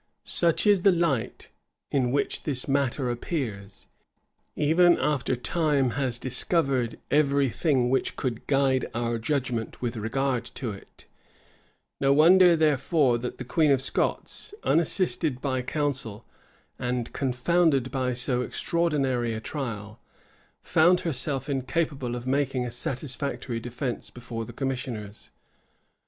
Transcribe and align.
Such 0.23 0.65
is 0.65 0.81
the 0.81 0.91
light 0.91 1.51
in 1.91 2.11
which 2.11 2.41
this 2.41 2.67
matter 2.67 3.11
appears, 3.11 3.85
even 4.55 4.97
after 4.97 5.35
time 5.35 5.91
has 5.91 6.17
discovered 6.17 6.97
every 7.11 7.49
thing 7.49 7.91
which 7.91 8.15
could 8.15 8.47
guide 8.47 8.89
our 8.95 9.19
judgment 9.19 9.79
with 9.79 9.95
regard 9.95 10.43
to 10.55 10.71
it: 10.71 11.05
no 11.99 12.11
wonder, 12.13 12.55
therefore, 12.55 13.19
that 13.19 13.37
the 13.37 13.45
queen 13.45 13.69
of 13.69 13.79
Scots, 13.79 14.55
unassisted 14.63 15.39
by 15.39 15.61
counsel, 15.61 16.25
and 16.79 17.13
confounded 17.13 17.91
by 17.91 18.15
so 18.15 18.41
extraordinary 18.41 19.35
a 19.35 19.39
trial, 19.39 19.99
found 20.63 21.01
herself 21.01 21.47
incapable 21.47 22.15
of 22.15 22.25
making 22.25 22.65
a 22.65 22.71
satisfactory 22.71 23.59
defence 23.59 24.09
before 24.09 24.45
the 24.45 24.53
commissioners. 24.53 25.29